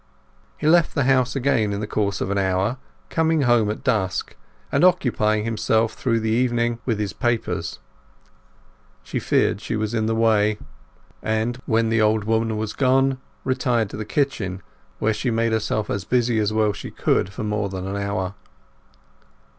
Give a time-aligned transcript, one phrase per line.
[0.57, 2.77] He left the house again in the course of an hour,
[3.11, 4.35] coming home at dusk,
[4.71, 7.77] and occupying himself through the evening with his papers.
[9.03, 10.57] She feared she was in the way
[11.21, 14.63] and, when the old woman was gone, retired to the kitchen,
[14.97, 18.33] where she made herself busy as well as she could for more than an hour.